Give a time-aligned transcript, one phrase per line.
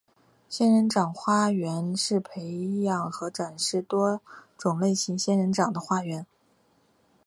[0.49, 4.19] 仙人掌花园是培养和展示多
[4.57, 6.25] 种类型仙人掌的花园。